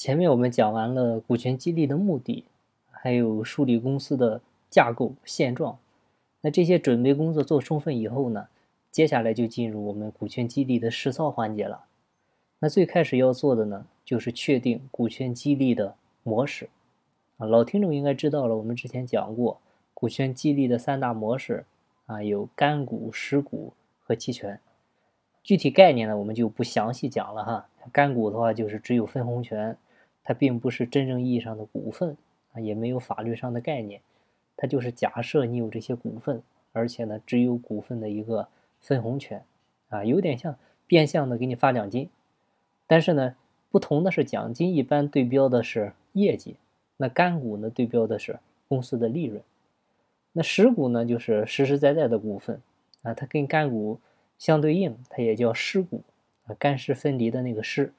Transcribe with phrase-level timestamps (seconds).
[0.00, 2.46] 前面我们讲完了股权激励的目的，
[2.90, 5.78] 还有梳理公司的架构现状。
[6.40, 8.48] 那这些准备工作做充分以后呢，
[8.90, 11.84] 接下来就进入我们股权激励的实操环节了。
[12.60, 16.70] 那最开始要做的呢，就是确定股权激励的模式。
[17.36, 19.60] 啊，老听众应该知道了，我们之前讲过
[19.92, 21.66] 股权激励的三大模式
[22.06, 24.58] 啊，有干股、实股和期权。
[25.42, 27.68] 具体概念呢，我们就不详细讲了哈。
[27.92, 29.76] 干股的话，就是只有分红权。
[30.30, 32.16] 它并不是真正意义上的股份
[32.52, 34.00] 啊，也没有法律上的概念，
[34.56, 36.40] 它就是假设你有这些股份，
[36.72, 38.46] 而且呢只有股份的一个
[38.78, 39.42] 分红权
[39.88, 40.54] 啊，有点像
[40.86, 42.08] 变相的给你发奖金。
[42.86, 43.34] 但是呢，
[43.72, 46.54] 不同的是奖金一般对标的是业绩，
[46.96, 49.42] 那干股呢对标的是公司的利润。
[50.34, 52.62] 那实股呢就是实实在在的股份
[53.02, 53.98] 啊，它跟干股
[54.38, 56.02] 相对应，它也叫实股
[56.46, 57.92] 啊，干湿分离的那个湿。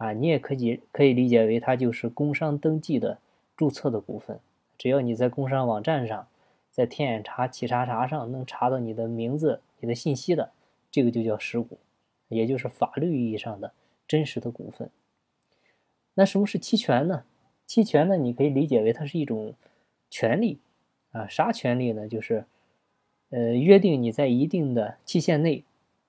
[0.00, 3.18] 啊，你也可以可以理解为它就是工商登记的
[3.54, 4.40] 注册的股份，
[4.78, 6.26] 只要你在工商网站上，
[6.70, 10.52] 在天眼查企查查上能查到你的名字、你的信息的，
[10.90, 11.76] 这个就叫实股，
[12.28, 13.74] 也就是法律意义上的
[14.08, 14.88] 真实的股份。
[16.14, 17.24] 那什么是期权呢？
[17.66, 19.52] 期权呢，你可以理解为它是一种
[20.08, 20.60] 权利
[21.12, 22.08] 啊，啥权利呢？
[22.08, 22.46] 就是
[23.28, 25.62] 呃，约定你在一定的期限内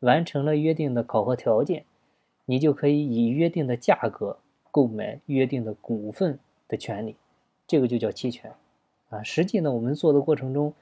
[0.00, 1.86] 完成了约定的考核条件。
[2.50, 4.38] 你就可以以约定的价格
[4.70, 7.14] 购买约定的股份的权利，
[7.66, 8.50] 这个就叫期权，
[9.10, 10.72] 啊，实际呢，我们做的过程中，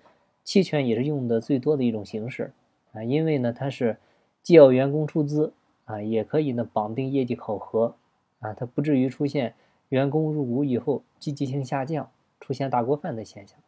[0.44, 2.52] 期权也是用的最多的一种形式，
[2.92, 3.96] 啊，因为呢，它是
[4.44, 5.52] 既要员工出资，
[5.86, 7.96] 啊，也可以呢绑定业绩考核，
[8.38, 9.54] 啊，它不至于出现
[9.88, 12.08] 员工入股以后积极性下降，
[12.38, 13.58] 出现大锅饭的现象。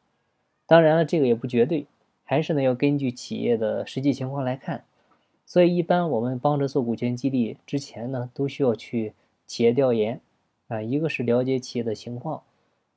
[0.66, 1.88] 当然了，这个也不绝对，
[2.22, 4.84] 还是呢要根据企业的实际情况来看。
[5.50, 9.14] 所以，一般我们帮着做股权激励之前呢，都需要去
[9.46, 10.20] 企业调研，
[10.66, 12.42] 啊，一个是了解企业的情况，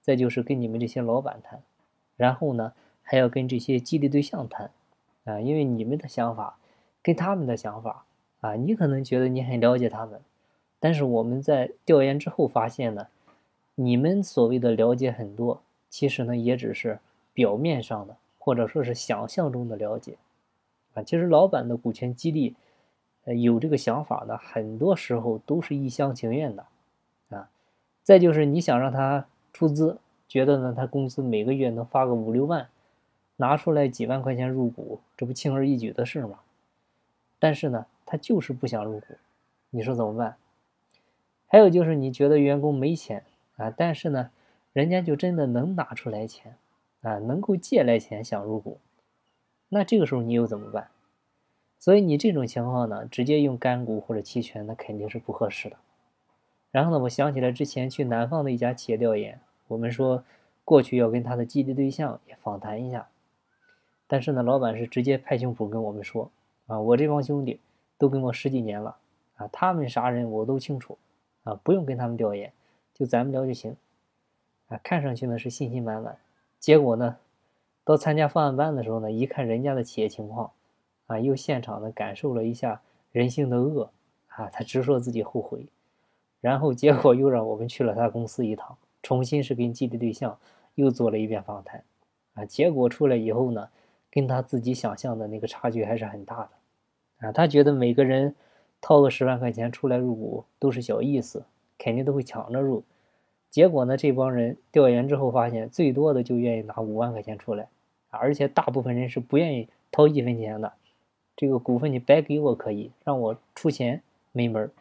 [0.01, 1.63] 再就是跟你们这些老板谈，
[2.17, 4.69] 然后呢，还要跟这些激励对象谈，
[5.23, 6.59] 啊，因为你们的想法
[7.01, 8.03] 跟他们的想法，
[8.41, 10.19] 啊，你可能觉得你很了解他们，
[10.77, 13.07] 但是我们在调研之后发现呢，
[13.75, 16.99] 你们所谓的了解很多，其实呢，也只是
[17.31, 20.17] 表面上的，或者说是想象中的了解。
[20.93, 22.55] 啊，其实老板的股权激励，
[23.25, 26.65] 呃，有这个想法呢，很多时候都是一厢情愿的，
[27.29, 27.49] 啊，
[28.03, 29.97] 再就是你想让他出资，
[30.27, 32.67] 觉得呢他工资每个月能发个五六万，
[33.37, 36.39] 拿出来几万块钱入股，这不轻而易举的事吗？
[37.39, 39.05] 但是呢，他就是不想入股，
[39.69, 40.35] 你说怎么办？
[41.47, 43.23] 还有就是你觉得员工没钱
[43.57, 44.31] 啊，但是呢，
[44.73, 46.55] 人家就真的能拿出来钱，
[47.01, 48.77] 啊，能够借来钱想入股。
[49.73, 50.89] 那这个时候你又怎么办？
[51.79, 55.77] 所以你这种情况呢，直接用干股或者期权，那肯定是不合适的。
[56.71, 59.39] 然后呢，我想起来之前去南方的一家企业调研，
[59.69, 60.25] 我们说
[60.65, 63.07] 过去要跟他的激励对象也访谈一下，
[64.07, 66.29] 但是呢，老板是直接拍胸脯跟我们说
[66.67, 67.61] 啊，我这帮兄弟
[67.97, 68.97] 都跟我十几年了
[69.37, 70.97] 啊，他们啥人我都清楚
[71.45, 72.51] 啊，不用跟他们调研，
[72.93, 73.75] 就咱们聊就行
[74.67, 74.77] 啊。
[74.83, 76.17] 看上去呢是信心满满，
[76.59, 77.17] 结果呢？
[77.83, 80.51] 到参加方案班的时候呢，一看人家的企业情况，
[81.07, 82.81] 啊，又现场的感受了一下
[83.11, 83.89] 人性的恶，
[84.27, 85.65] 啊，他直说自己后悔，
[86.39, 90.37] 然后结果又让我们去了他公司一趟，重新是跟激励对象
[90.75, 91.83] 又做了一遍访谈，
[92.35, 93.67] 啊，结果出来以后呢，
[94.11, 96.49] 跟他自己想象的那个差距还是很大
[97.19, 98.35] 的，啊，他觉得每个人
[98.79, 101.43] 掏个十万块钱出来入股都是小意思，
[101.79, 102.83] 肯定都会抢着入。
[103.51, 103.97] 结果呢？
[103.97, 107.67] 这帮人调研之后发现，最多的就愿意拿五万块钱出来，
[108.09, 110.71] 而且大部分人是不愿意掏一分钱的。
[111.35, 114.01] 这个股份你白给我可以，让我出钱
[114.31, 114.71] 没门儿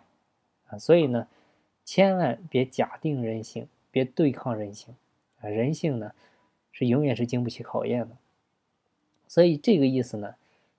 [0.68, 0.78] 啊！
[0.78, 1.26] 所以呢，
[1.84, 4.94] 千万别假定人性，别对抗人性
[5.40, 5.48] 啊！
[5.48, 6.12] 人性呢，
[6.70, 8.16] 是永远是经不起考验的。
[9.26, 10.36] 所以这个意思呢，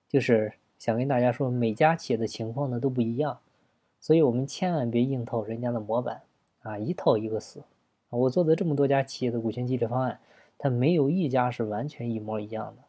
[0.08, 3.40] 就是想跟大家说，每家企业的情况呢都不一样，
[4.00, 6.22] 所以我们千万别硬套人家的模板
[6.62, 7.62] 啊，一套一个死。
[8.12, 10.20] 我做的这么多家企业的股权激励方案，
[10.58, 12.82] 它没有一家是完全一模一样的。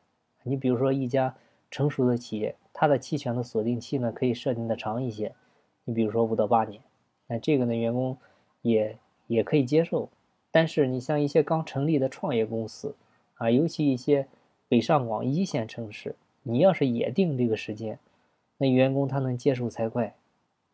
[0.44, 1.36] 你比如说一家
[1.72, 5.34] 成熟的企业，它的期权的锁定期呢可以设定的长一些，
[5.86, 6.82] 你比如说五到八年，
[7.28, 8.18] 那这个呢员工
[8.62, 8.98] 也
[9.28, 10.10] 也可以接受。
[10.52, 12.96] 但是你像一些刚成立的创业公司
[13.36, 14.28] 啊，尤其一些
[14.68, 17.98] 北上广一线城市，你要是也定这个时间，
[18.58, 20.14] 那员工他能接受才怪。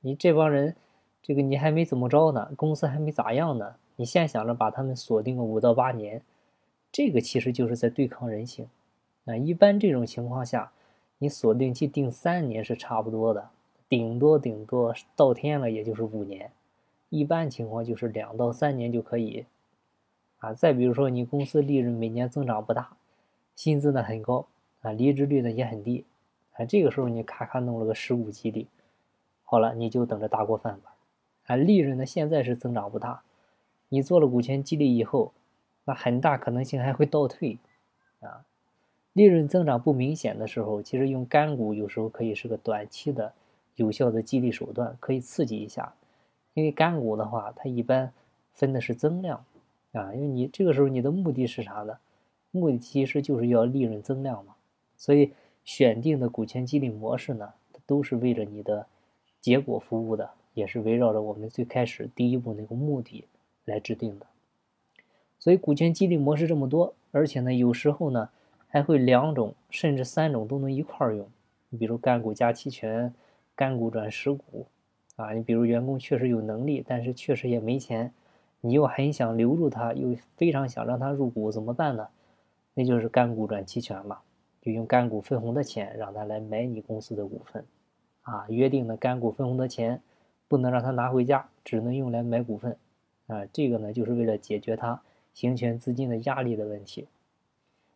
[0.02, 0.76] 你这帮人，
[1.22, 3.76] 这个你还没怎么着呢，公司还没咋样呢。
[3.98, 6.22] 你现想着把他们锁定个五到八年，
[6.92, 8.68] 这个其实就是在对抗人性。
[9.26, 10.72] 啊，一般这种情况下，
[11.18, 13.50] 你锁定期定三年是差不多的，
[13.88, 16.52] 顶多顶多到天了也就是五年。
[17.10, 19.46] 一般情况就是两到三年就可以。
[20.38, 22.96] 啊，再比如说你公司利润每年增长不大，
[23.56, 24.48] 薪资呢很高，
[24.82, 26.06] 啊，离职率呢也很低，
[26.54, 28.70] 啊，这个时候你咔咔弄了个十股激励，
[29.44, 30.96] 好了，你就等着大锅饭吧。
[31.50, 33.24] 啊，利润呢现在是增长不大，
[33.90, 35.34] 你做了股权激励以后，
[35.86, 37.58] 那很大可能性还会倒退，
[38.20, 38.46] 啊，
[39.14, 43.34] 利润增长不明显的时候，其实用干股有时候可以是个短期的
[43.74, 45.92] 有效的激励手段，可以刺激一下。
[46.54, 48.14] 因为干股的话，它一般
[48.54, 49.44] 分的是增量。
[49.94, 51.98] 啊，因为你这个时候你的目的是啥呢？
[52.52, 54.54] 目的其实就是要利润增量嘛。
[54.96, 57.54] 所以选定的股权激励模式呢，
[57.88, 58.86] 都是为了你的
[59.42, 60.30] 结果服务的，
[60.60, 63.26] 也是围绕着我们最开始第一步那个目的
[63.66, 64.28] 来制定的。
[65.40, 68.30] 所以股权激励模式这么多，而且呢，有时候呢
[68.68, 71.26] 还会两种甚至三种都能一块儿用。
[71.70, 73.14] 你比如干股加期权、
[73.56, 74.68] 干股转实股，
[75.16, 78.14] 啊，你比如员工确实有能力，但是确实也没钱。
[78.62, 82.10] 你又很想留住他，又非常想让他入股，怎么办呢？
[82.74, 84.20] 那就是干股转期权嘛，
[84.62, 87.64] 就用干股分红的钱让他来买你公司的股份，
[88.24, 90.02] 啊，约定的干股分红的钱
[90.50, 92.76] 不能让他拿回家，只能用来买股份，
[93.28, 95.02] 啊，这个呢就是为了解决他
[95.34, 97.08] 行权资金的压力的问题。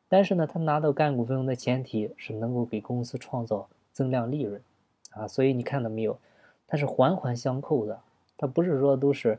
[0.07, 4.61] 但是呢，他拿到干股份的前提是能够给公司创造增量利润，
[5.09, 6.17] 啊，所以你看到没有，
[6.67, 7.99] 它是环环相扣的，
[8.37, 9.37] 它不是说都是。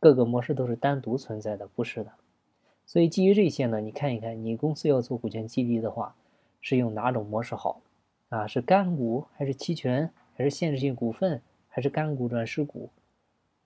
[0.00, 2.12] 各个模式都是单独存在的，不是的。
[2.84, 6.14] 所以基于这些呢，你看一看，你公司要做股权激励的话，
[6.60, 7.80] 是用哪种模式好？
[8.28, 11.40] 啊，是干股还是期权，还是限制性股份，
[11.74, 12.88] 还是干股转实股？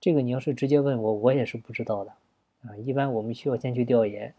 [0.00, 2.12] 这个你要是直接问我，我也是不知道的。
[2.62, 4.32] 啊，一般我们需要先去调研，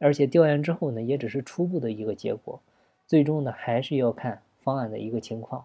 [0.00, 2.60] 而且调研之后呢，也只是初步的一个结果，
[3.06, 5.64] 最终呢还是要看方案的一个情况。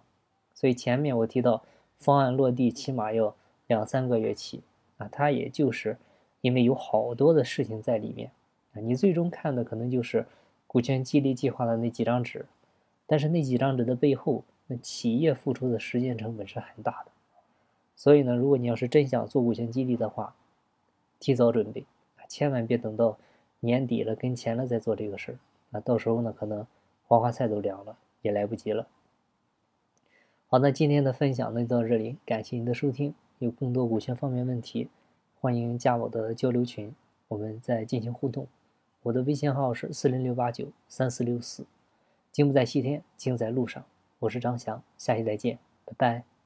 [0.54, 1.64] 所以前面我提到，
[1.96, 3.34] 方案落地起码要
[3.66, 4.62] 两三个月起。
[4.98, 5.96] 啊，它也就是
[6.40, 8.30] 因为有好多的事情在里面
[8.72, 10.24] 啊，你最终看的可能就是
[10.68, 12.46] 股权激励计划的那几张纸，
[13.04, 17.10] 但是那几张纸的背后，那企业付出的时间成本是很大的。
[17.98, 20.36] 所以呢，如果你要是真想做股权激励的话，
[21.18, 21.84] 提早准备
[22.16, 23.18] 啊，千万别等到
[23.58, 25.38] 年底了跟前了再做这个事儿
[25.72, 26.64] 啊，到时候呢，可能
[27.08, 28.86] 黄花菜都凉了，也来不及了。
[30.46, 33.12] 好，那今天的分享呢就到这里，感谢您的收听。
[33.40, 34.88] 有更多股权方面问题，
[35.40, 36.94] 欢迎加我的交流群，
[37.26, 38.46] 我们再进行互动。
[39.02, 41.66] 我的微信号是四零六八九三四六四。
[42.30, 43.84] 金不在西天，金在路上。
[44.20, 46.37] 我是张翔，下期再见，拜拜。